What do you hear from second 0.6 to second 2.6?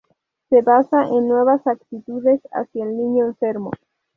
basa en nuevas actitudes